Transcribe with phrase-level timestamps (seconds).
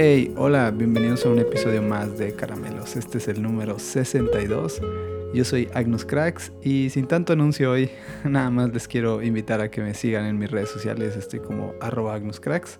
[0.00, 2.94] Hey, hola, bienvenidos a un episodio más de Caramelos.
[2.94, 4.80] Este es el número 62.
[5.34, 7.90] Yo soy Agnus Cracks y sin tanto anuncio hoy,
[8.24, 11.16] nada más les quiero invitar a que me sigan en mis redes sociales.
[11.16, 12.78] Estoy como arroba Agnus Cracks.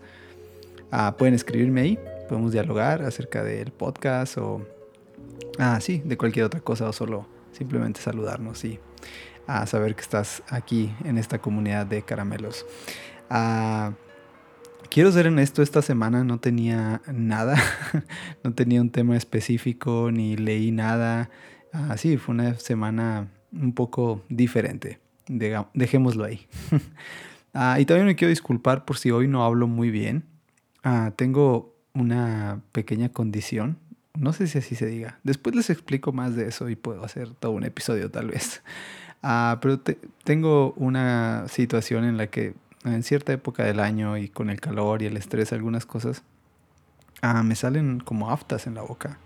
[0.92, 4.64] Ah, pueden escribirme ahí, podemos dialogar acerca del podcast o,
[5.58, 8.78] ah, sí, de cualquier otra cosa o solo simplemente saludarnos y
[9.48, 12.64] a saber que estás aquí en esta comunidad de caramelos.
[13.28, 13.90] Ah,
[14.90, 17.56] quiero ser honesto, esta semana no tenía nada,
[18.44, 21.30] no tenía un tema específico ni leí nada.
[21.72, 25.00] Así ah, fue una semana un poco diferente,
[25.74, 26.46] dejémoslo ahí.
[27.54, 30.22] Ah, y también me quiero disculpar por si hoy no hablo muy bien.
[30.84, 33.78] Ah, tengo una pequeña condición,
[34.16, 35.18] no sé si así se diga.
[35.24, 38.62] Después les explico más de eso y puedo hacer todo un episodio tal vez.
[39.22, 39.80] pero
[40.24, 45.02] tengo una situación en la que en cierta época del año y con el calor
[45.02, 46.22] y el estrés, algunas cosas,
[47.22, 49.18] ah, me salen como aftas en la boca.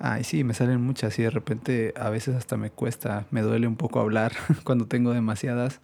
[0.00, 3.42] Ah, y sí, me salen muchas y de repente a veces hasta me cuesta, me
[3.42, 4.32] duele un poco hablar
[4.64, 5.80] cuando tengo demasiadas.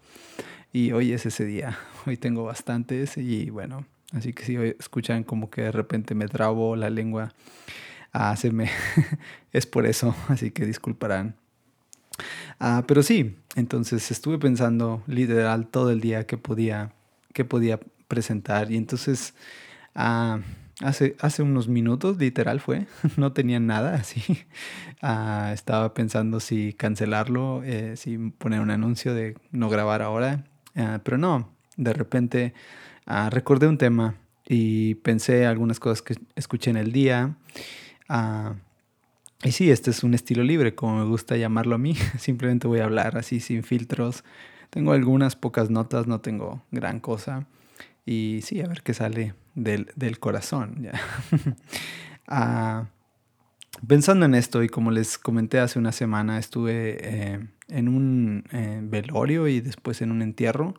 [0.72, 5.24] Y hoy es ese día, hoy tengo bastantes y bueno, así que si hoy escuchan
[5.24, 7.32] como que de repente me trabo la lengua,
[8.12, 8.70] ah, se me
[9.52, 11.36] es por eso, así que disculparán.
[12.60, 16.92] Ah, pero sí, entonces estuve pensando literal todo el día que podía,
[17.48, 19.34] podía presentar y entonces
[19.94, 20.40] ah,
[20.80, 24.22] hace, hace unos minutos literal fue, no tenía nada así.
[25.06, 30.44] Ah, estaba pensando si cancelarlo, eh, si poner un anuncio de no grabar ahora,
[31.02, 32.54] pero no, de repente
[33.28, 34.14] recordé un tema
[34.48, 37.36] y pensé algunas cosas que escuché en el día.
[39.44, 41.94] Y sí, este es un estilo libre, como me gusta llamarlo a mí.
[42.18, 44.24] Simplemente voy a hablar así sin filtros.
[44.70, 47.46] Tengo algunas pocas notas, no tengo gran cosa.
[48.06, 50.82] Y sí, a ver qué sale del, corazón.
[50.82, 50.92] ¿ya?
[52.26, 52.86] Ah,
[53.86, 58.80] pensando en esto, y como les comenté hace una semana, estuve eh, en un eh,
[58.82, 60.74] velorio y después en un entierro.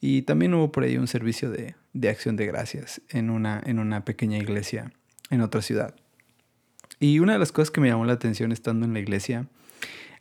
[0.00, 3.80] Y también hubo por ahí un servicio de, de acción de gracias en una, en
[3.80, 4.92] una pequeña iglesia
[5.30, 5.96] en otra ciudad.
[7.00, 9.46] Y una de las cosas que me llamó la atención estando en la iglesia,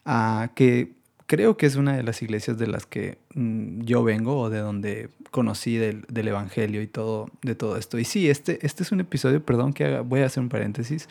[0.06, 0.94] uh, que
[1.26, 4.60] creo que es una de las iglesias de las que mm, yo vengo o de
[4.60, 7.98] donde conocí del, del, Evangelio y todo, de todo esto.
[8.00, 11.08] Y sí, este, este es un episodio, perdón que voy a hacer un paréntesis,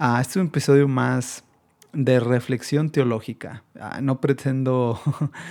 [0.00, 1.44] uh, este es un episodio más
[1.92, 3.64] de reflexión teológica.
[3.74, 5.00] Uh, no pretendo,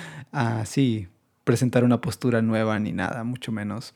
[0.65, 1.07] sí,
[1.43, 3.93] presentar una postura nueva ni nada, mucho menos.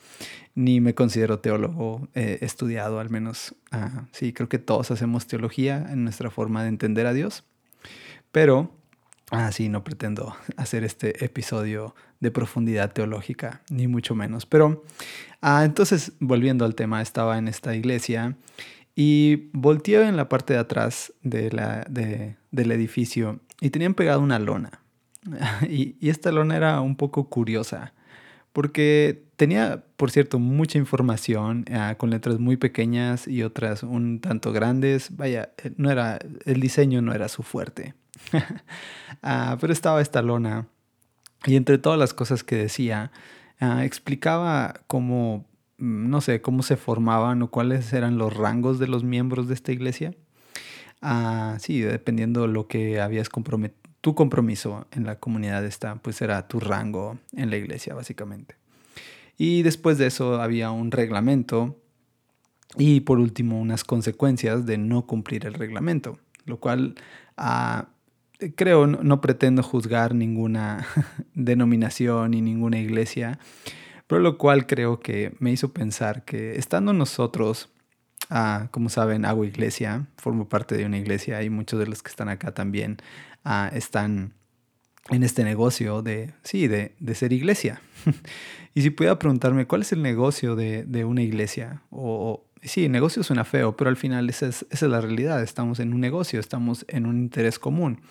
[0.56, 3.56] Ni me considero teólogo eh, estudiado, al menos.
[3.72, 7.44] Ah, sí, creo que todos hacemos teología en nuestra forma de entender a Dios.
[8.31, 8.72] Pero,
[9.31, 14.45] ah, sí, no pretendo hacer este episodio de profundidad teológica, ni mucho menos.
[14.45, 14.83] Pero,
[15.41, 18.35] ah, entonces, volviendo al tema, estaba en esta iglesia
[18.95, 24.39] y volteé en la parte de atrás de la, del edificio y tenían pegado una
[24.39, 24.84] lona
[25.69, 27.94] Y, esta lona era un poco curiosa,
[28.53, 34.52] porque tenía, por cierto, mucha información ah, con letras muy pequeñas y otras un tanto
[34.53, 35.16] grandes.
[35.16, 37.94] Vaya, eh, no era, el diseño no era su fuerte.
[39.28, 40.68] Ah, pero estaba esta lona
[41.46, 43.12] y entre todas las cosas que decía,
[43.59, 45.46] ah, explicaba cómo,
[45.78, 49.56] mm, no sé, cómo se formaban o cuáles eran los rangos de los miembros de
[49.56, 50.13] esta iglesia.
[51.59, 56.60] sí, dependiendo lo que habías comprometido tu compromiso en la comunidad está, pues era tu
[56.60, 58.54] rango en la iglesia, básicamente.
[59.36, 61.76] Y después de eso había un reglamento
[62.78, 66.94] y por último unas consecuencias de no cumplir el reglamento, lo cual
[67.36, 67.88] ah,
[68.56, 70.86] creo no, pretendo juzgar ninguna
[71.34, 73.40] denominación ni ninguna iglesia,
[74.06, 77.69] pero lo cual creo que me hizo pensar que estando nosotros
[78.30, 82.10] Ah, como saben, hago iglesia, formo parte de una iglesia y muchos de los que
[82.10, 82.98] están acá también
[83.45, 84.33] ah, están
[85.09, 87.81] en este negocio de, sí, de, de ser iglesia.
[88.74, 91.83] y si pudiera preguntarme, ¿cuál es el negocio de, de una iglesia?
[91.92, 95.42] O, sí, negocio suena feo, pero al final esa es, esa es, la realidad.
[95.44, 98.01] Estamos en un negocio, estamos en un interés común.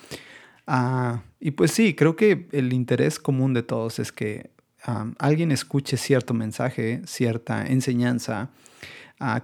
[0.66, 4.50] Ah, y pues sí, creo que el interés común de todos es que
[5.18, 8.50] alguien escuche cierto mensaje, cierta enseñanza,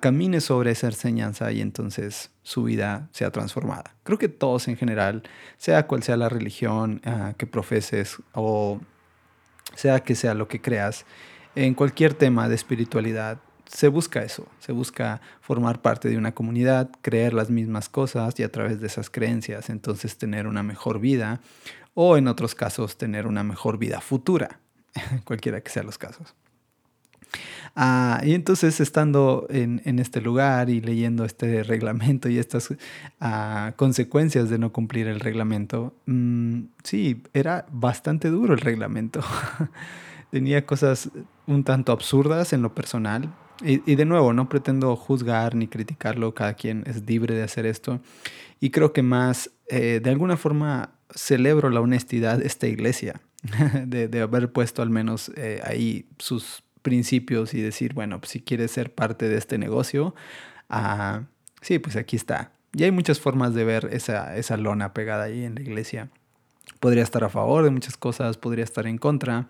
[0.00, 3.94] camine sobre esa enseñanza y entonces su vida sea transformada.
[4.02, 5.22] Creo que todos en general,
[5.56, 8.80] sea cual sea la religión ah, que profeses o
[9.74, 11.06] sea que sea lo que creas,
[11.54, 16.90] en cualquier tema de espiritualidad se busca eso, se busca formar parte de una comunidad,
[17.02, 21.40] creer las mismas cosas y a través de esas creencias entonces tener una mejor vida
[21.94, 24.60] o en otros casos tener una mejor vida futura,
[25.24, 26.34] cualquiera que sean los casos.
[27.76, 32.74] Ah, y entonces estando en, este lugar y leyendo este reglamento y estas
[33.20, 39.20] ah, consecuencias de no cumplir el reglamento, mm, sí, era bastante duro el reglamento.
[40.30, 41.10] Tenía cosas
[41.46, 43.32] un tanto absurdas en lo personal.
[43.62, 48.00] Y, de nuevo, no pretendo juzgar ni criticarlo, cada quien es libre de hacer esto.
[48.58, 53.20] Y creo que más, eh, de alguna forma, celebro la honestidad de esta iglesia,
[53.86, 58.70] de, haber puesto al menos eh, ahí sus principios y decir, bueno, pues si quieres
[58.70, 60.14] ser parte de este negocio,
[60.68, 61.22] ah,
[61.60, 62.52] sí, pues aquí está.
[62.72, 66.08] Y hay muchas formas de ver esa, esa lona pegada ahí en la iglesia.
[66.78, 69.48] Podría estar a favor de muchas cosas, podría estar en contra.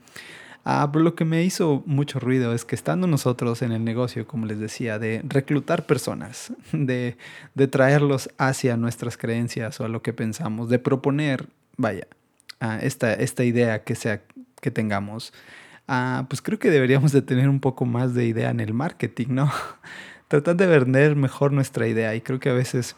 [0.64, 4.26] Ah, pero lo que me hizo mucho ruido es que estando nosotros en el negocio,
[4.26, 7.16] como les decía, de reclutar personas, de,
[7.54, 11.46] de traerlos hacia nuestras creencias o a lo que pensamos, de proponer,
[11.76, 12.06] vaya,
[12.82, 14.22] esta, esta idea que, sea,
[14.60, 15.32] que tengamos,
[15.92, 19.26] Ah, pues creo que deberíamos de tener un poco más de idea en el marketing,
[19.30, 19.50] ¿no?
[20.28, 22.94] Tratar de vender mejor nuestra idea y creo que a veces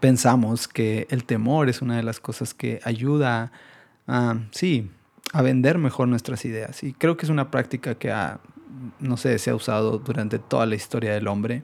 [0.00, 3.52] pensamos que el temor es una de las cosas que ayuda,
[4.08, 4.90] a, sí,
[5.32, 6.82] a vender mejor nuestras ideas.
[6.82, 8.12] Y creo que es una práctica que
[8.98, 11.62] no sé, se ha usado durante toda la historia del hombre,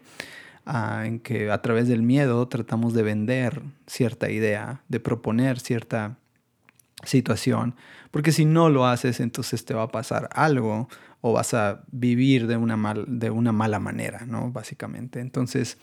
[0.67, 6.17] ah, en que a través del miedo tratamos de vender cierta idea, de proponer cierta
[7.05, 7.75] situación,
[8.11, 10.89] porque si no lo haces, entonces te va a pasar algo
[11.21, 14.51] o vas a vivir de una, mal, de una mala manera, ¿no?
[14.51, 15.21] Básicamente.
[15.21, 15.79] Entonces,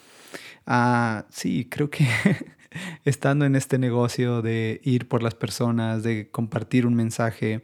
[0.68, 2.06] uh, sí, creo que
[3.06, 7.64] estando en este negocio de ir por las personas, de compartir un mensaje,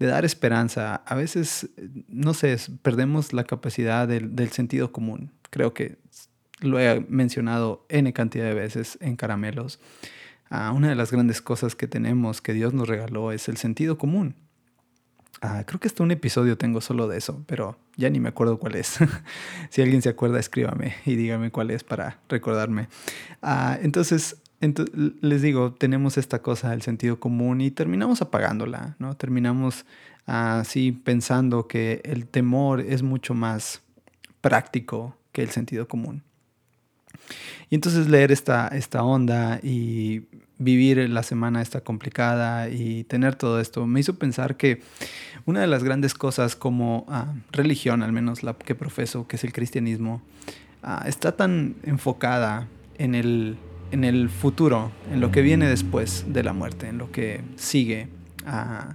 [0.00, 1.70] de dar esperanza, a veces,
[2.08, 5.30] no sé, perdemos la capacidad del, del sentido común.
[5.50, 5.98] Creo que
[6.60, 9.80] lo he mencionado N cantidad de veces en caramelos
[10.74, 14.34] una de las grandes cosas que tenemos, que Dios nos regaló, es el sentido común.
[15.40, 18.58] Ah, creo que hasta un episodio tengo solo de eso, pero ya ni me acuerdo
[18.58, 18.98] cuál es.
[19.70, 22.88] si alguien se acuerda, escríbame y dígame cuál es para recordarme.
[23.40, 24.36] Ah, entonces,
[25.20, 29.16] les digo, tenemos esta cosa del sentido común y terminamos apagándola, ¿no?
[29.16, 29.84] Terminamos
[30.26, 33.82] así pensando que el temor es mucho más
[34.40, 36.22] práctico que el sentido común.
[37.70, 40.26] Y entonces leer esta, esta onda y
[40.62, 44.80] vivir la semana esta complicada y tener todo esto me hizo pensar que
[45.44, 49.44] una de las grandes cosas como ah, religión, al menos la que profeso, que es
[49.44, 50.22] el cristianismo,
[50.82, 52.68] ah, está tan enfocada
[52.98, 53.56] en el,
[53.90, 58.08] en el futuro, en lo que viene después de la muerte, en lo que sigue.
[58.46, 58.94] Ah,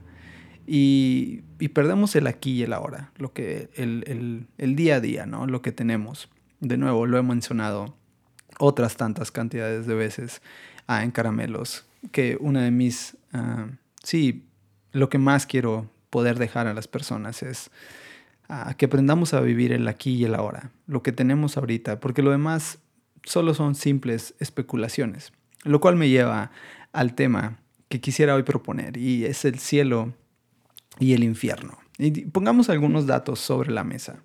[0.65, 1.43] y,
[1.73, 5.47] perdemos el aquí y el ahora, lo que, el, el, el día a día, ¿no?
[5.47, 6.29] lo que tenemos.
[6.59, 7.95] De nuevo, lo he mencionado
[8.59, 10.41] otras tantas cantidades de veces
[10.87, 13.67] ah, en caramelos, que una de mis, ah,
[14.03, 14.45] sí,
[14.91, 17.69] lo que más quiero poder dejar a las personas es
[18.49, 22.21] ah, que aprendamos a vivir el aquí y el ahora, lo que tenemos ahorita, porque
[22.21, 22.79] lo demás
[23.23, 26.51] solo son simples especulaciones, lo cual me lleva
[26.93, 27.59] al tema
[27.89, 30.13] que quisiera hoy proponer y es el cielo
[30.99, 31.77] y el infierno.
[31.97, 34.19] Y pongamos algunos datos sobre la mesa.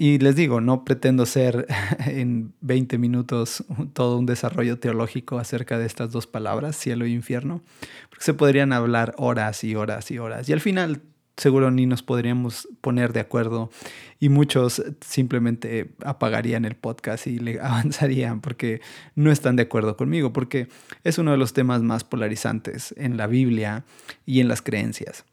[0.00, 1.66] Y les digo, no pretendo ser
[2.06, 7.62] en 20 minutos todo un desarrollo teológico acerca de estas dos palabras, cielo e infierno,
[8.08, 10.48] porque se podrían hablar horas y horas y horas.
[10.48, 11.02] Y al final
[11.36, 13.70] seguro ni nos podríamos poner de acuerdo
[14.18, 18.80] y muchos simplemente apagarían el podcast y le avanzarían porque
[19.14, 20.68] no están de acuerdo conmigo, porque
[21.04, 23.84] es uno de los temas más polarizantes en la Biblia
[24.26, 25.24] y en las creencias.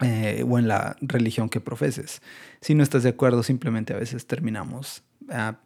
[0.00, 2.22] Eh, o en la religión que profeses.
[2.60, 5.56] Si no estás de acuerdo, simplemente a veces terminamos ah,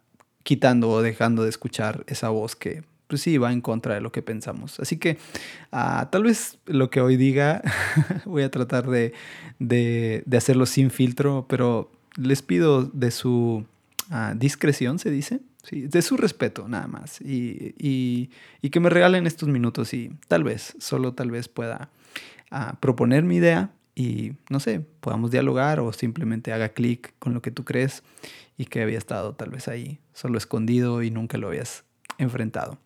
[0.41, 4.11] quitando o dejando de escuchar esa voz que pues sí va en contra de lo
[4.11, 4.79] que pensamos.
[4.79, 5.19] Así que
[5.71, 7.61] ah, tal vez lo que hoy diga
[8.25, 9.13] voy a tratar de,
[9.59, 13.65] de, hacerlo sin filtro, pero les pido de su
[14.09, 15.41] ah, discreción, se dice.
[15.63, 20.43] Sí, de su respeto nada más y, y, que me regalen estos minutos y tal
[20.43, 21.89] vez, solo tal vez pueda
[22.81, 27.51] proponer mi idea y no sé, podamos dialogar o simplemente haga clic con lo que
[27.51, 28.03] tú crees
[28.57, 31.83] y que había estado tal vez ahí solo escondido y nunca lo habías
[32.17, 32.79] enfrentado.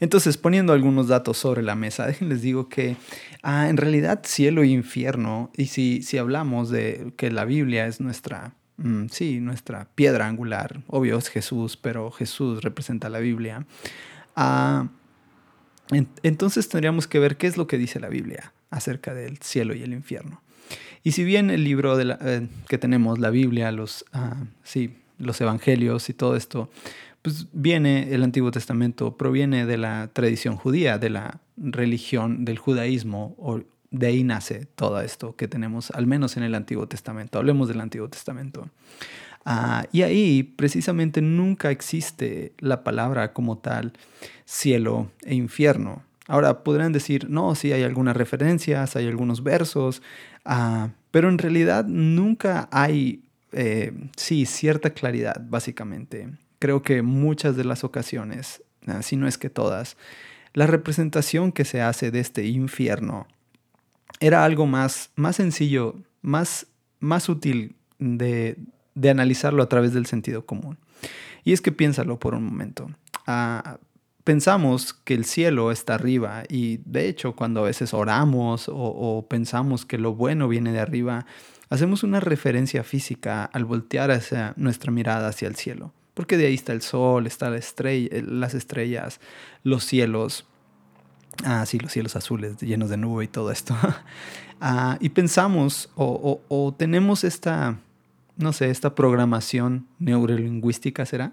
[0.00, 2.96] Entonces, poniendo algunos datos sobre la mesa, déjenles digo que
[3.42, 8.00] ah, en realidad cielo e infierno, y si, si hablamos de que la Biblia es
[8.00, 13.66] nuestra, mm, sí, nuestra piedra angular, obvio es Jesús, pero Jesús representa la Biblia,
[14.36, 14.88] ah,
[16.22, 19.82] entonces tendríamos que ver qué es lo que dice la Biblia acerca del cielo y
[19.82, 20.42] el infierno.
[21.02, 25.40] Y si bien el libro de eh, que tenemos, la Biblia, los, ah, sí, los
[25.40, 26.70] evangelios y todo esto,
[27.22, 33.36] pues viene, el Antiguo Testamento proviene de la tradición judía, de la religión del judaísmo
[33.94, 37.38] de ahí nace todo esto que tenemos, al menos en el Antiguo Testamento.
[37.38, 38.68] Hablemos del Antiguo Testamento.
[39.44, 43.92] Ah, y ahí precisamente nunca existe la palabra como tal
[44.46, 46.02] cielo e infierno.
[46.26, 50.02] Ahora podrán decir, no, sí hay algunas referencias, hay algunos versos,
[50.44, 56.28] ah, pero en realidad nunca hay, eh, sí, cierta claridad, básicamente.
[56.58, 59.96] Creo que muchas de las ocasiones, ah, si no es que todas,
[60.54, 63.26] la representación que se hace de este infierno
[64.20, 66.66] era algo más, más sencillo, más,
[67.00, 68.56] más útil de,
[68.94, 70.78] de analizarlo a través del sentido común.
[71.44, 72.90] Y es que piénsalo por un momento.
[73.26, 73.78] Ah,
[74.24, 79.84] pensamos que el cielo está arriba y de hecho cuando a veces oramos o, pensamos
[79.84, 81.26] que lo bueno viene de arriba,
[81.68, 85.92] hacemos una referencia física al voltear hacia nuestra mirada hacia el cielo.
[86.14, 89.20] Porque de ahí está el sol, está la estrella, las estrellas,
[89.62, 90.46] los cielos.
[91.44, 93.76] Ah, sí, los cielos azules llenos de nube y todo esto.
[94.60, 97.78] ah, y pensamos o tenemos esta,
[98.36, 101.32] no sé, esta programación neurolingüística será.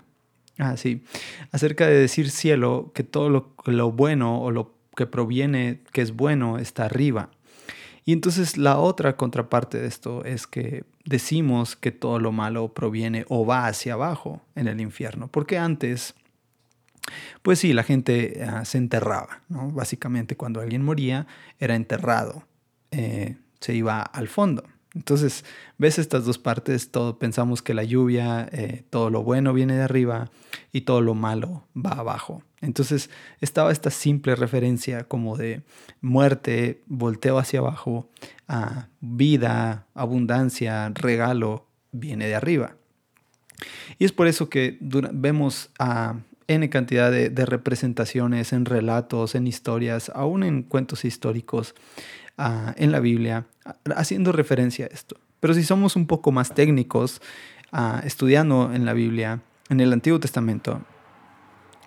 [0.62, 1.04] Ah, sí.
[1.52, 3.32] Acerca de decir cielo, que todo
[3.66, 7.32] lo, bueno o lo que proviene, que es bueno, está arriba.
[8.06, 13.26] Y entonces la otra contraparte de esto es que decimos que todo lo malo proviene
[13.28, 15.30] o va hacia abajo en el infierno.
[15.30, 16.14] Porque antes,
[17.42, 19.72] pues sí, la gente ah, se enterraba, ¿no?
[19.72, 21.26] Básicamente cuando alguien moría
[21.60, 22.44] era enterrado,
[22.92, 24.64] eh, se iba al fondo.
[24.94, 25.46] Entonces,
[25.78, 29.84] ves estas dos partes, todo pensamos que la lluvia, eh, todo lo bueno viene de
[29.84, 30.32] arriba
[30.74, 32.44] y todo lo malo va abajo.
[32.60, 35.64] Entonces, estaba esta simple referencia como de
[36.02, 38.10] muerte, volteo hacia abajo,
[38.50, 42.76] a vida, abundancia, regalo, viene de arriba.
[43.98, 49.48] Y es por eso que vemos a N cantidad de, de representaciones en relatos, en
[49.48, 51.76] historias, aún en cuentos históricos,
[52.76, 53.46] en la Biblia
[53.96, 55.18] haciendo referencia a esto.
[55.40, 57.22] Pero si somos un poco más técnicos,
[58.04, 60.82] estudiando en la Biblia, en el Antiguo Testamento,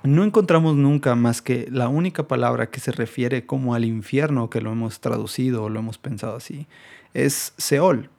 [0.02, 4.60] no encontramos nunca más que la única palabra que se refiere como al infierno, que
[4.60, 6.66] lo hemos traducido o lo hemos pensado así,
[7.14, 8.10] es Seol.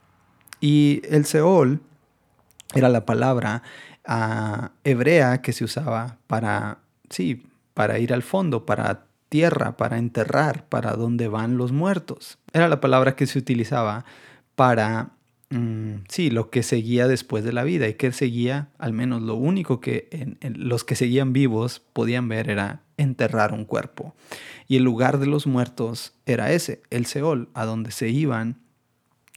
[0.59, 1.81] Y el Seol
[2.73, 3.61] era la palabra
[4.83, 10.93] hebrea que se usaba para, sí, para ir al fondo, para tierra para enterrar, para
[10.93, 12.37] donde van los muertos.
[12.53, 14.05] Era la palabra que se utilizaba
[14.55, 15.11] para,
[15.49, 19.35] mm, sí, lo que seguía después de la vida y que seguía, al menos lo
[19.35, 24.15] único que los que seguían vivos podían ver era enterrar un cuerpo.
[24.67, 28.57] Y el lugar de los muertos era ese, el Seol, a donde se iban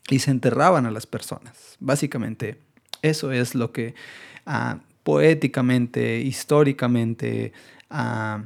[0.09, 1.77] y se enterraban a las personas.
[1.81, 2.59] Básicamente,
[3.03, 3.95] eso es lo que
[4.47, 7.53] ah, poéticamente, históricamente,
[7.91, 8.45] ah,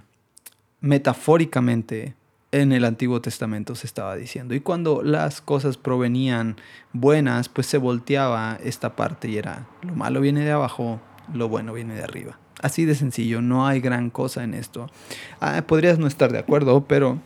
[0.82, 2.14] metafóricamente
[2.50, 4.54] en el Antiguo Testamento se estaba diciendo.
[4.54, 6.56] Y cuando las cosas provenían
[6.92, 11.00] buenas, pues se volteaba esta parte y era lo malo viene de abajo,
[11.32, 12.38] lo bueno viene de arriba.
[12.60, 14.90] Así de sencillo, no hay gran cosa en esto.
[15.40, 17.18] Ah, podrías no estar de acuerdo, pero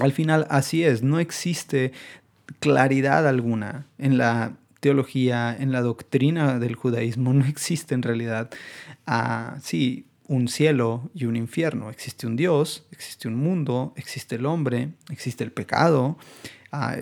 [0.00, 1.92] al final así es, no existe
[2.60, 8.50] claridad alguna en la teología, en la doctrina del judaísmo, no existe en realidad.
[9.06, 11.90] Ah, sí, un cielo y un infierno.
[11.90, 16.16] Existe un Dios, existe un mundo, existe el hombre, existe el pecado.
[16.70, 16.98] Ah,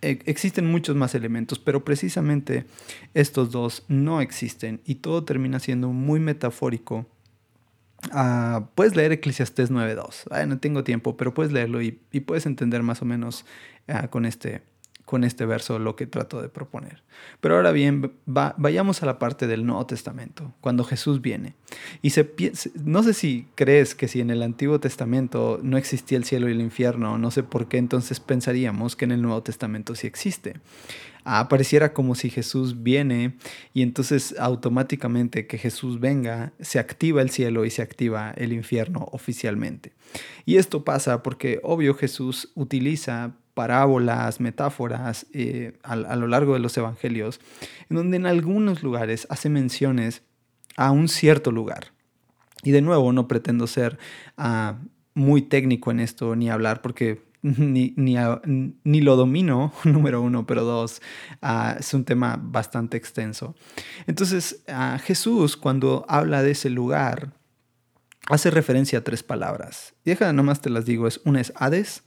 [0.00, 2.64] e, existen muchos más elementos, pero precisamente
[3.12, 7.06] estos dos no existen y todo termina siendo muy metafórico.
[8.10, 10.46] Ah, puedes leer Eclesiastés 9.2.
[10.46, 11.92] no tengo tiempo, pero puedes leerlo y,
[12.24, 13.44] puedes entender más o menos
[13.86, 14.62] ah, con este
[15.12, 17.02] con este verso lo que trato de proponer.
[17.42, 21.54] Pero ahora bien, vayamos a la parte del Nuevo Testamento, cuando Jesús viene.
[22.00, 22.32] Y se,
[22.82, 26.52] no sé si crees que si en el Antiguo Testamento no existía el cielo y
[26.52, 30.54] el infierno, no sé por qué entonces pensaríamos que en el Nuevo Testamento sí existe.
[31.24, 33.36] Ah, pareciera como si Jesús viene
[33.74, 39.10] y entonces automáticamente que Jesús venga, se activa el cielo y se activa el infierno
[39.12, 39.92] oficialmente.
[40.46, 46.76] Y esto pasa porque obvio Jesús utiliza parábolas, metáforas eh, a, lo largo de los
[46.76, 47.40] evangelios,
[47.90, 50.22] en donde en algunos lugares hace menciones
[50.76, 51.92] a un cierto lugar.
[52.62, 53.98] Y de nuevo, no pretendo ser
[54.36, 54.78] ah,
[55.14, 61.02] muy técnico en esto ni hablar porque ni, ni, lo domino, número uno, pero dos,
[61.42, 63.54] ah, es un tema bastante extenso.
[64.06, 67.32] Entonces, ah, Jesús cuando habla de ese lugar,
[68.28, 69.94] hace referencia a tres palabras.
[70.04, 72.04] Y deja, nomás te las digo, es una es Hades,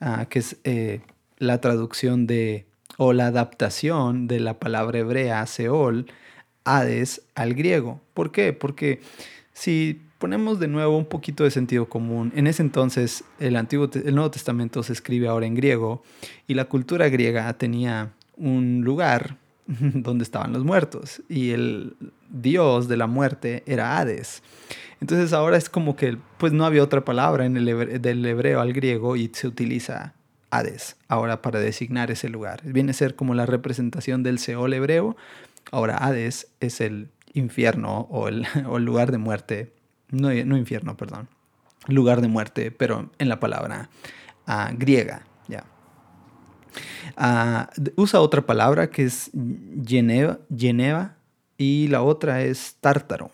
[0.00, 1.00] Ah, que es eh,
[1.38, 6.06] la traducción de o la adaptación de la palabra hebrea Seol,
[6.64, 8.00] Hades, al griego.
[8.14, 8.52] ¿Por qué?
[8.52, 9.00] Porque
[9.52, 14.14] si ponemos de nuevo un poquito de sentido común, en ese entonces el, Antiguo, el
[14.14, 16.02] Nuevo Testamento se escribe ahora en griego
[16.46, 21.96] y la cultura griega tenía un lugar donde estaban los muertos y el
[22.28, 24.42] dios de la muerte era Hades.
[25.00, 28.72] Entonces ahora es como que pues no había otra palabra en el del hebreo al
[28.72, 30.14] griego y se utiliza
[30.50, 32.60] Hades ahora para designar ese lugar.
[32.64, 35.16] Viene a ser como la representación del Seol hebreo.
[35.70, 38.46] Ahora Hades es el infierno o el,
[38.78, 39.72] lugar de muerte.
[40.10, 41.28] No, no, infierno, perdón.
[41.88, 43.90] Lugar de muerte, pero en la palabra
[44.46, 45.26] ah, griega.
[47.16, 49.30] Ah, usa otra palabra que es
[49.86, 51.16] Geneva,
[51.56, 53.30] y la otra es tártaro.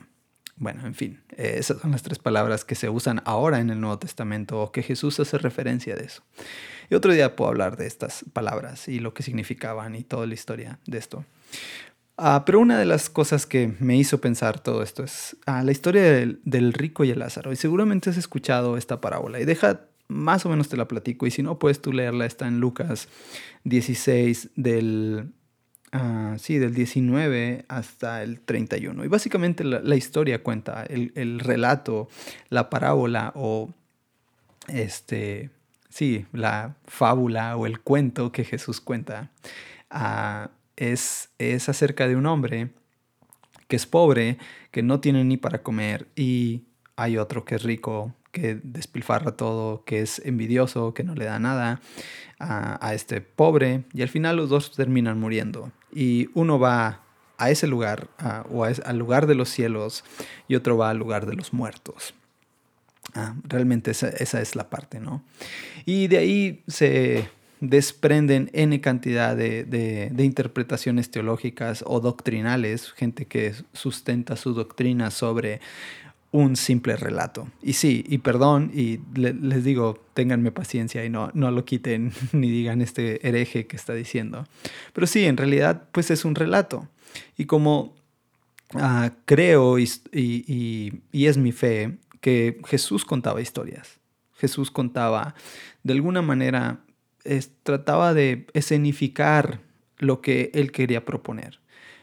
[0.56, 3.98] Bueno, en fin, esas son las tres palabras que se usan ahora en el Nuevo
[3.98, 6.22] Testamento o que Jesús hace referencia de eso.
[6.90, 10.34] Y otro día puedo hablar de estas palabras y lo que significaban y toda la
[10.34, 11.24] historia de esto.
[12.18, 15.72] Ah, pero una de las cosas que me hizo pensar todo esto es ah, la
[15.72, 17.52] historia del, del, rico y el Lázaro.
[17.52, 19.40] Y seguramente has escuchado esta parábola.
[19.40, 19.80] Y deja,
[20.10, 21.26] más o menos te la platico.
[21.26, 22.26] Y si no, puedes tú leerla.
[22.26, 23.08] Está en Lucas
[23.64, 25.32] 16 del
[25.92, 29.04] Ah, sí, del 19 hasta el 31.
[29.04, 32.08] Y básicamente la, historia cuenta, el, relato,
[32.48, 33.70] la parábola o
[34.68, 35.50] este,
[35.88, 39.30] sí, la fábula o el cuento que Jesús cuenta
[39.90, 42.70] ah, es, es acerca de un hombre
[43.66, 44.38] que es pobre,
[44.70, 46.62] que no tiene ni para comer y
[46.94, 51.38] hay otro que es rico, que despilfarra todo, que es envidioso, que no le da
[51.38, 51.80] nada
[52.38, 57.02] a, este pobre y al final los dos terminan muriendo y uno va
[57.36, 58.08] a ese lugar
[58.50, 60.04] o al lugar de los cielos
[60.48, 62.14] y otro va al lugar de los muertos.
[63.14, 65.22] Ah, realmente esa, es la parte, ¿no?
[65.84, 67.28] Y de ahí se
[67.60, 75.60] desprenden N cantidad de, de, interpretaciones teológicas o doctrinales, gente que sustenta su doctrina sobre
[76.32, 77.48] un simple relato.
[77.62, 82.50] Y sí, y perdón, y les digo, ténganme paciencia y no, no lo quiten ni
[82.50, 84.46] digan este hereje que está diciendo.
[84.92, 86.88] Pero sí, en realidad, pues es un relato.
[87.36, 87.96] Y como
[88.74, 93.98] ah, creo y, y, es mi fe que Jesús contaba historias.
[94.36, 95.34] Jesús contaba,
[95.82, 96.80] de alguna manera,
[97.62, 99.60] trataba de escenificar
[99.98, 101.60] lo que él quería proponer.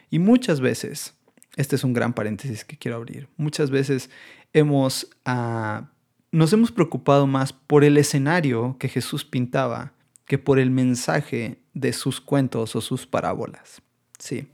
[0.09, 1.16] Y muchas veces
[1.57, 3.27] este es un gran paréntesis que quiero abrir.
[3.35, 4.09] Muchas veces
[4.53, 5.89] hemos, ah,
[6.31, 9.91] nos hemos preocupado más por el escenario que Jesús pintaba
[10.25, 13.81] que por el mensaje de sus cuentos o sus parábolas.
[14.19, 14.47] Sí,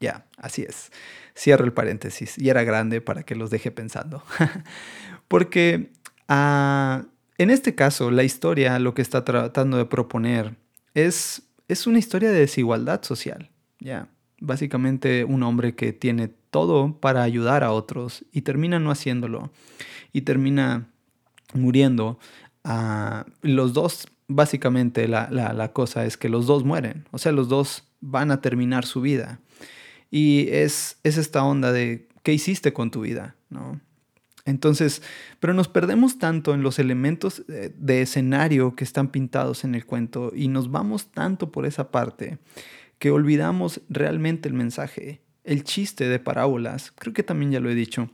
[0.00, 0.90] ya, así es.
[1.38, 4.24] Cierro el paréntesis y era grande para que los deje pensando.
[5.28, 5.92] Porque
[6.28, 7.04] ah,
[7.38, 10.56] en este caso, la historia lo que está tratando de proponer
[10.94, 13.50] es, es una historia de desigualdad social.
[13.78, 14.08] Ya
[14.44, 19.50] básicamente un hombre que tiene todo para ayudar a otros y termina no haciéndolo
[20.12, 20.88] y termina
[21.52, 22.18] muriendo.
[22.62, 27.84] Ah, los dos, básicamente la, cosa es que los dos mueren, o sea, los dos
[28.00, 29.40] van a terminar su vida.
[30.10, 33.34] Y es, es esta onda de, ¿qué hiciste con tu vida?
[33.50, 33.80] ¿No?
[34.44, 35.02] Entonces,
[35.40, 39.86] pero nos perdemos tanto en los elementos eh, de escenario que están pintados en el
[39.86, 42.38] cuento y nos vamos tanto por esa parte
[42.98, 45.20] que olvidamos realmente el mensaje.
[45.44, 48.10] El chiste de parábolas, creo que también ya lo he dicho,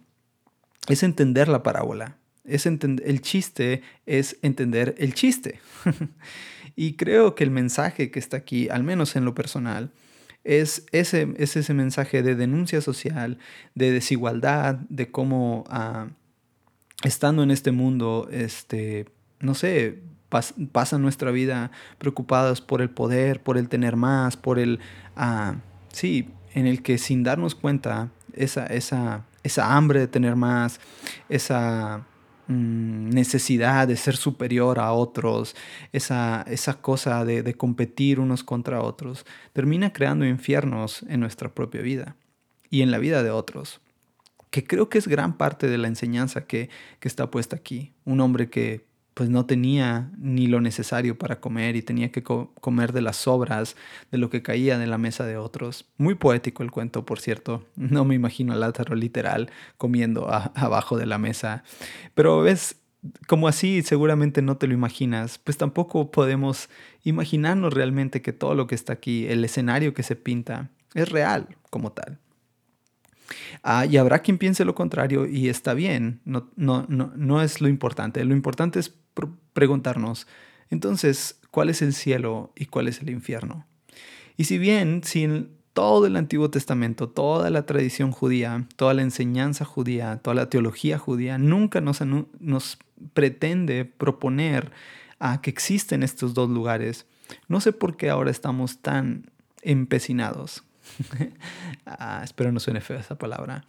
[0.89, 2.17] es entender la parábola.
[2.45, 5.61] Es el chiste es entender el chiste.
[6.77, 9.93] y creo que el mensaje que está aquí, al menos en lo personal,
[10.43, 13.39] es ese, es ese mensaje de denuncia social,
[13.75, 16.09] de desigualdad, de cómo ah,
[17.05, 19.07] estando en este mundo, este,
[19.41, 24.81] no sé, pasa nuestra vida preocupados por el poder, por el tener más, por el...
[25.17, 25.57] Ah,
[25.93, 30.81] sí, en el que sin darnos cuenta, esa, esa, esa hambre de tener más,
[31.29, 32.07] esa
[32.47, 35.57] mm, necesidad de ser superior a otros,
[35.93, 41.83] esa, esa cosa de, de, competir unos contra otros, termina creando infiernos en nuestra propia
[41.83, 42.17] vida
[42.71, 43.81] y en la vida de otros,
[44.51, 47.93] que creo que es gran parte de la enseñanza que, que está puesta aquí.
[48.05, 52.93] Un hombre que pues no tenía ni lo necesario para comer y tenía que comer
[52.93, 53.77] de las sobras
[54.11, 55.87] de lo que caía de la mesa de otros.
[55.99, 57.67] Muy poético el cuento, por cierto.
[57.77, 61.65] No me imagino a Lázaro literal comiendo abajo de la mesa.
[62.15, 62.77] Pero ves,
[63.27, 66.69] como así seguramente no te lo imaginas, pues tampoco podemos
[67.03, 71.49] imaginarnos realmente que todo lo que está aquí, el escenario que se pinta, es real
[71.71, 72.19] como tal.
[73.63, 77.61] Ah, y habrá quien piense lo contrario y está bien, no, no, no, no es
[77.61, 78.25] lo importante.
[78.25, 78.95] Lo importante es
[79.53, 80.27] preguntarnos,
[80.71, 83.67] entonces, ¿cuál es el cielo y cuál es el infierno?
[84.37, 89.65] Y si bien, si todo el Antiguo Testamento, toda la tradición judía, toda la enseñanza
[89.65, 92.79] judía, toda la teología judía, nunca nos, nos
[93.15, 94.73] pretende proponer
[95.19, 97.07] a que existen estos dos lugares.
[97.49, 99.31] No sé por qué ahora estamos tan
[99.63, 100.65] empecinados.
[101.87, 103.65] Ah, espero no suene fea esa palabra.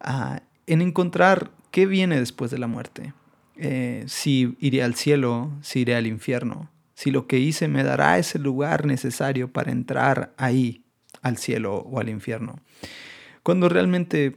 [0.00, 3.14] Ah, en encontrar qué viene después de la muerte.
[3.56, 8.18] Eh, si iré al cielo, si iré al infierno, si lo que hice me dará
[8.18, 10.84] ese lugar necesario para entrar ahí,
[11.22, 12.60] al cielo o al infierno.
[13.42, 14.36] Cuando realmente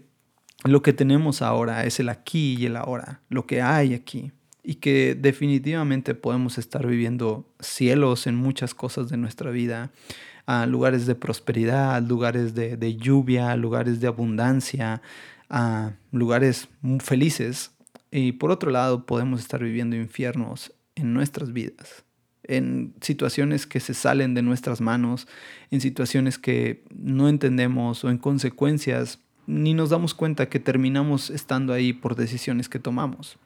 [0.64, 4.32] lo que tenemos ahora es el aquí y el ahora, lo que hay aquí,
[4.64, 9.92] y que definitivamente podemos estar viviendo cielos en muchas cosas de nuestra vida,
[10.48, 15.04] a lugares de prosperidad, lugares de, de lluvia, lugares de abundancia,
[15.50, 17.72] a lugares muy felices.
[18.10, 22.04] Y por otro lado, podemos estar viviendo infiernos en nuestras vidas,
[22.44, 25.28] en situaciones que se salen de nuestras manos,
[25.70, 31.74] en situaciones que no entendemos o en consecuencias ni nos damos cuenta que terminamos estando
[31.74, 33.38] ahí por decisiones que tomamos.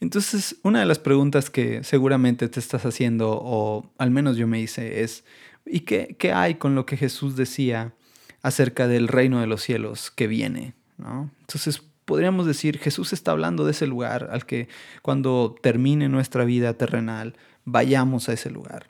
[0.00, 4.60] Entonces, una de las preguntas que seguramente te estás haciendo, o al menos yo me
[4.60, 5.24] hice, es,
[5.66, 7.94] ¿y qué, qué hay con lo que Jesús decía
[8.42, 10.74] acerca del reino de los cielos que viene?
[10.98, 11.30] ¿no?
[11.40, 14.68] Entonces, podríamos decir, Jesús está hablando de ese lugar al que
[15.02, 18.86] cuando termine nuestra vida terrenal, vayamos a ese lugar.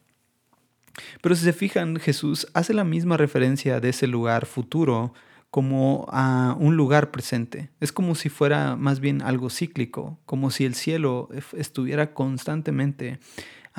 [1.20, 5.12] Pero si se fijan, Jesús hace la misma referencia de ese lugar futuro
[5.50, 7.70] como a un lugar presente.
[7.80, 13.18] Es como si fuera más bien algo cíclico, como si el cielo estuviera constantemente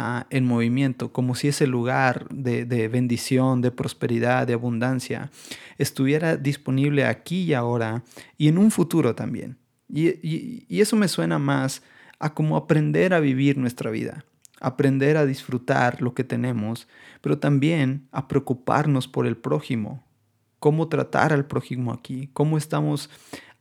[0.01, 5.31] ah, en movimiento, como si ese lugar de, bendición, de prosperidad, de abundancia,
[5.77, 8.03] estuviera disponible aquí y ahora
[8.37, 9.57] y en un futuro también.
[9.89, 11.81] y eso me suena más
[12.19, 14.25] a como aprender a vivir nuestra vida
[14.61, 16.87] aprender a disfrutar lo que tenemos,
[17.19, 20.05] pero también a preocuparnos por el prójimo,
[20.59, 23.09] cómo tratar al prójimo aquí, cómo estamos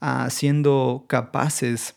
[0.00, 1.96] ah, siendo capaces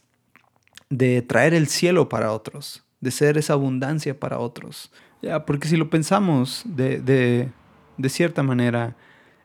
[0.89, 4.89] de traer el cielo para otros, de ser esa abundancia para otros.
[5.21, 7.49] Ya, porque si lo pensamos de,
[8.07, 8.95] cierta manera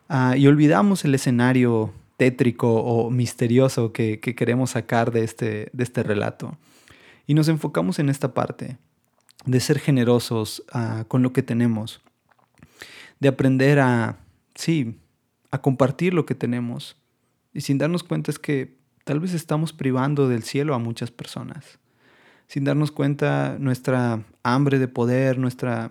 [0.08, 6.04] ah, y olvidamos el escenario tétrico o misterioso que, queremos sacar de este, de este
[6.04, 6.56] relato
[7.26, 8.78] y nos enfocamos en esta parte,
[9.44, 12.00] de ser generosos ah, con lo que tenemos,
[13.18, 14.18] de aprender a,
[14.54, 15.00] sí,
[15.50, 16.96] a compartir lo que tenemos.
[17.52, 21.78] Y sin darnos cuenta es que tal vez estamos privando del cielo a muchas personas.
[22.48, 25.90] Sin darnos cuenta nuestra hambre de poder, nuestra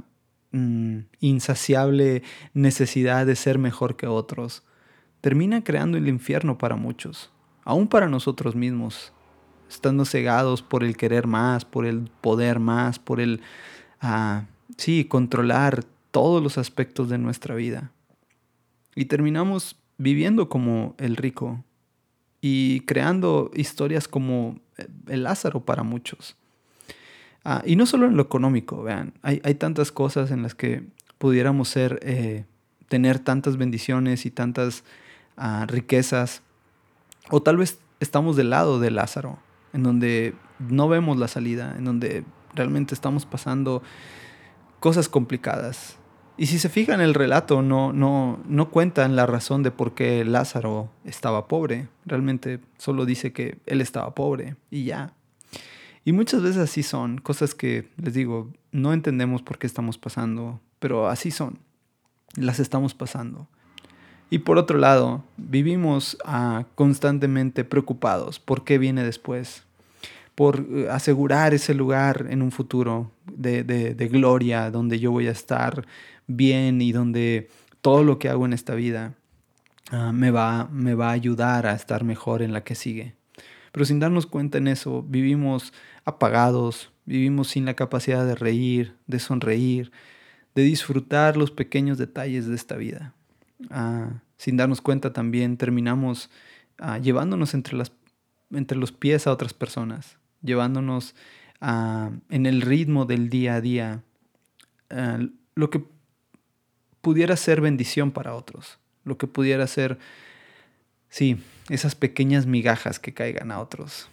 [0.52, 4.64] mm, insaciable necesidad de ser mejor que otros,
[5.22, 7.32] termina creando el infierno para muchos,
[7.64, 9.14] aún para nosotros mismos
[9.70, 13.42] estando cegados por el querer más, por el poder más, por el,
[14.02, 14.46] ah,
[14.78, 17.92] sí, controlar todos los aspectos de nuestra vida.
[18.96, 21.64] Y terminamos viviendo como el rico
[22.42, 24.60] y creando historias como
[25.08, 26.36] el Lázaro para muchos.
[27.50, 30.84] Ah, y no solo en lo económico, vean, hay, tantas cosas en las que
[31.18, 32.44] pudiéramos ser, eh,
[32.90, 34.84] tener tantas bendiciones y tantas
[35.38, 36.42] ah, riquezas,
[37.30, 39.40] o tal vez estamos del lado de Lázaro,
[39.72, 43.82] en donde no vemos la salida, en donde realmente estamos pasando
[44.82, 45.98] cosas complicadas.
[46.36, 50.26] Y si se fijan el relato, no, no, no cuentan la razón de por qué
[50.26, 51.88] Lázaro estaba pobre.
[52.06, 55.14] Realmente solo dice que él estaba pobre y ya.
[56.08, 60.62] Y muchas veces así son, cosas que, les digo, no entendemos por qué estamos pasando,
[60.80, 61.60] pero así son.
[62.38, 63.50] Las estamos pasando.
[64.30, 69.64] Y por otro lado, vivimos ah, constantemente preocupados por qué viene después,
[70.34, 75.86] por eh, asegurar ese lugar en un futuro de, gloria, donde yo voy a estar
[76.26, 77.50] bien y donde
[77.82, 79.14] todo lo que hago en esta vida
[79.92, 83.17] ah, me, va, me va a ayudar a estar mejor en la que sigue.
[83.78, 85.72] Pero sin darnos cuenta en eso, vivimos
[86.04, 89.92] apagados, vivimos sin la capacidad de reír, de sonreír,
[90.56, 93.14] de disfrutar los pequeños detalles de esta vida.
[93.70, 96.32] Ah, sin darnos cuenta también terminamos
[96.80, 97.92] ah, llevándonos entre, las,
[98.50, 101.14] entre los pies a otras personas, llevándonos
[101.62, 104.02] ah, en el ritmo del día a día
[105.54, 105.86] lo que
[107.02, 110.00] pudiera ser bendición para otros, lo que pudiera ser,
[111.10, 111.38] sí,
[111.70, 114.10] esas pequeñas migajas que caigan a otros.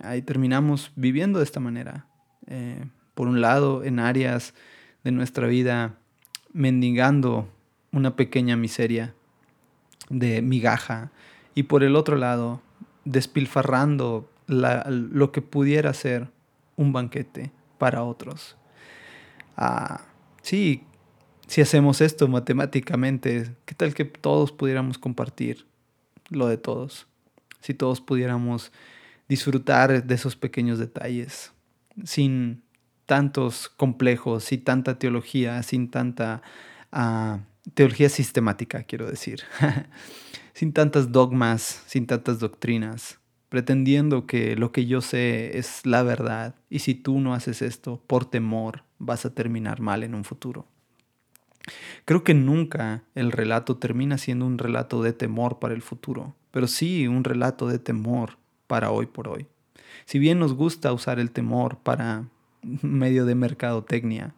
[0.00, 2.06] Ahí terminamos viviendo de esta manera.
[2.46, 4.54] Eh, por un lado, en áreas
[5.04, 5.96] de nuestra vida,
[6.52, 7.48] mendigando
[7.92, 9.14] una pequeña miseria
[10.10, 11.10] de migaja
[11.54, 12.60] y por el otro lado
[13.04, 16.28] despilfarrando lo que pudiera ser
[16.76, 18.56] un banquete para otros.
[19.56, 20.02] Ah,
[20.42, 20.84] sí,
[21.46, 25.66] si hacemos esto matemáticamente, ¿qué tal que todos pudiéramos compartir
[26.30, 27.06] lo de todos?
[27.60, 28.72] Si todos pudiéramos
[29.28, 31.52] disfrutar de esos pequeños detalles,
[32.04, 32.62] sin
[33.06, 36.42] tantos complejos, sin tanta teología, sin tanta
[36.92, 37.40] ah,
[37.74, 39.40] teología sistemática, quiero decir,
[40.52, 46.54] sin tantas dogmas, sin tantas doctrinas, pretendiendo que lo que yo sé es la verdad
[46.68, 50.66] y si tú no haces esto por temor vas a terminar mal en un futuro.
[52.04, 56.66] Creo que nunca el relato termina siendo un relato de temor para el futuro, pero
[56.66, 59.46] sí un relato de temor para hoy por hoy.
[60.04, 62.28] Si bien nos gusta usar el temor para
[62.82, 64.34] medio de mercadotecnia,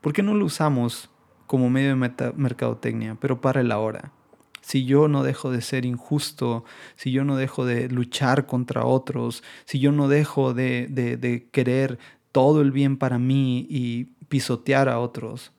[0.00, 1.10] ¿por qué no lo usamos
[1.46, 4.12] como medio de mercadotecnia, pero para el ahora?
[4.60, 9.42] Si yo no dejo de ser injusto, si yo no dejo de luchar contra otros,
[9.64, 11.98] si yo no dejo de, de querer
[12.30, 15.52] todo el bien para mí y pisotear a otros,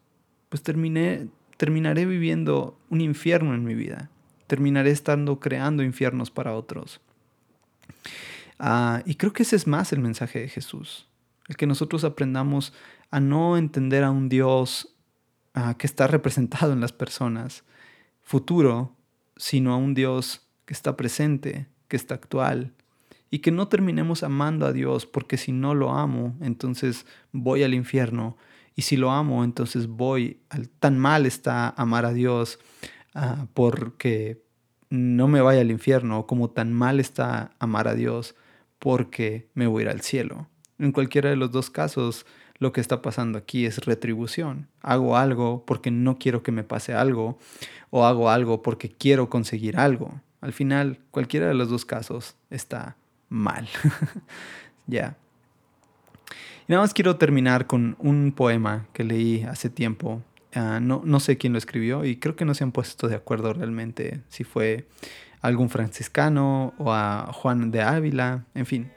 [0.54, 4.12] pues terminé, terminaré viviendo un infierno en mi vida.
[4.46, 7.02] Terminaré estando creando infiernos para otros.
[8.60, 11.10] Ah, y creo que ese es más el mensaje de Jesús.
[11.48, 12.72] El que nosotros aprendamos
[13.10, 14.96] a no entender a un Dios
[15.56, 17.64] ah, que está representado en las personas,
[18.22, 18.96] futuro,
[19.36, 22.74] sino a un Dios que está presente, que está actual.
[23.32, 27.74] Y que no terminemos amando a Dios porque si no lo amo, entonces voy al
[27.74, 28.38] infierno
[28.76, 32.60] y si lo amo, entonces voy, al, tan mal está amar a Dios
[33.14, 34.44] ah, porque
[34.90, 38.36] no me vaya al infierno, como tan mal está amar a Dios
[38.80, 40.48] porque me voy al cielo.
[40.80, 42.26] En cualquiera de los dos casos,
[42.60, 44.68] lo que está pasando aquí es retribución.
[44.82, 47.38] Hago algo porque no quiero que me pase algo
[47.90, 50.22] o hago algo porque quiero conseguir algo.
[50.42, 52.98] Al final, cualquiera de los dos casos está
[53.30, 53.68] mal.
[54.88, 55.18] ya.
[56.68, 60.22] Y nada más quiero terminar con un poema que leí hace tiempo.
[60.56, 63.16] Ah, no, no sé quién lo escribió y creo que no se han puesto de
[63.16, 64.88] acuerdo realmente si fue
[65.42, 68.92] algún franciscano o a Juan de Ávila, en fin.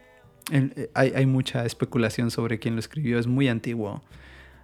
[0.53, 4.03] Eh, hay, hay mucha especulación sobre quién lo escribió, es muy antiguo.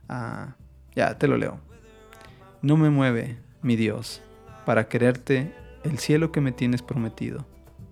[0.09, 0.55] Ah,
[0.95, 1.59] ya, te lo leo.
[2.61, 4.23] No me mueve, mi Dios,
[4.65, 7.47] para quererte el cielo que me tienes prometido,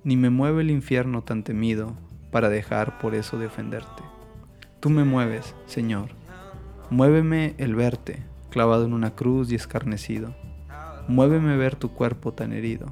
[0.05, 1.96] ni me mueve el infierno tan temido
[2.31, 4.05] para dejar por eso de ofenderte.
[4.80, 6.08] Tú me mueves, Señor.
[6.88, 10.34] Muéveme el verte, clavado en una cruz y escarnecido.
[11.06, 12.86] Muéveme ver tu cuerpo tan herido.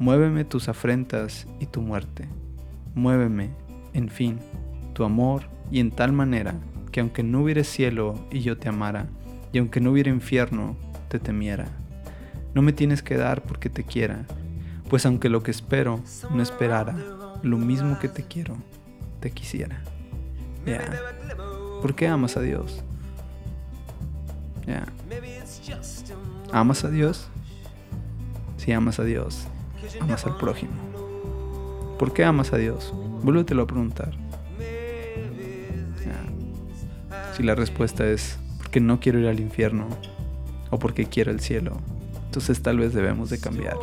[0.00, 2.28] Muéveme tus afrentas y tu muerte.
[2.96, 3.50] Muéveme,
[3.92, 4.40] en fin,
[4.94, 6.56] tu amor y en tal manera
[6.90, 9.06] que aunque no hubiera cielo y yo te amara,
[9.52, 10.76] y aunque no hubiera infierno,
[11.08, 11.68] te temiera.
[12.52, 14.26] No me tienes que dar porque te quiera,
[14.88, 16.00] pues aunque lo que espero
[16.34, 16.96] no esperara,
[17.42, 18.56] lo mismo que te quiero,
[19.20, 19.82] te quisiera.
[21.80, 22.82] ¿Por qué amas a Dios?
[26.52, 27.28] ¿Amas a Dios?
[28.56, 29.46] Si amas a Dios,
[30.00, 30.72] amas al prójimo.
[31.98, 32.92] ¿Por qué amas a Dios?
[33.22, 34.12] Vuélvetelo a preguntar.
[37.36, 39.88] Si la respuesta es porque no quiero ir al infierno
[40.70, 41.76] o porque quiero el cielo,
[42.24, 43.76] entonces tal vez debemos de cambiar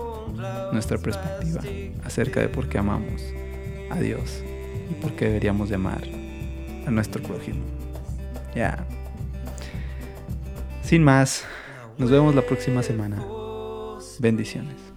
[0.72, 1.62] nuestra perspectiva
[2.04, 3.22] acerca de por qué amamos
[3.92, 4.44] a Dios
[4.90, 6.23] y por qué deberíamos de amar
[6.86, 7.62] a nuestro prójimo.
[8.56, 8.86] Ya.
[10.84, 11.46] Sin más,
[11.98, 13.24] nos vemos la próxima semana.
[14.20, 14.94] Bendiciones.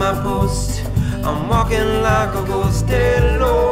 [0.00, 0.82] my post.
[1.24, 3.69] I'm walking like a ghost, dead low.